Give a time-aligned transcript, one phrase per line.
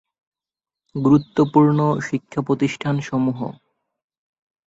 [0.95, 3.39] গুরুত্বপূর্ণ শিক্ষা প্রতিষ্ঠানসমূহ